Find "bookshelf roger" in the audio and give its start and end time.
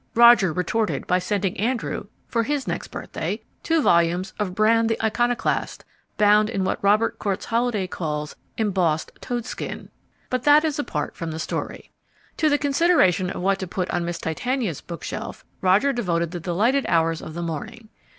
14.81-15.93